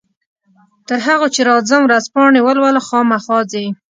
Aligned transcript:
تر 0.87 0.99
هغو 1.07 1.27
چې 1.35 1.41
راځم 1.49 1.81
ورځپاڼې 1.83 2.39
ولوله، 2.43 2.81
خامخا 2.87 3.37
ځې؟ 3.51 3.65